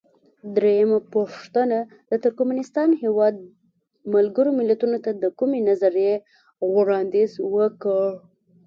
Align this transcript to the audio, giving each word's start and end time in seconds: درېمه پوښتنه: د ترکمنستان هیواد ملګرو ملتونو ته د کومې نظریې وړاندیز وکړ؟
درېمه 0.55 0.99
پوښتنه: 1.15 1.77
د 2.09 2.11
ترکمنستان 2.23 2.89
هیواد 3.03 3.35
ملګرو 4.13 4.49
ملتونو 4.59 4.97
ته 5.05 5.11
د 5.21 5.23
کومې 5.39 5.59
نظریې 5.69 6.13
وړاندیز 6.75 7.31
وکړ؟ 7.55 8.07